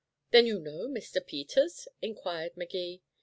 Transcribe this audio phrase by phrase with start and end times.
[0.31, 1.23] "Then you know Mr.
[1.23, 3.03] Peters?" inquired Magee.